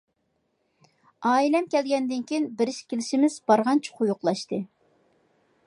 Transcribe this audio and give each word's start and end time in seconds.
ئائىلەم 1.31 1.67
كەلگەندىن 1.75 2.23
كېيىن 2.31 2.49
بېرىش-كېلىشىمىز 2.61 3.35
بارغانچە 3.51 3.95
قويۇقلاشتى. 4.01 4.63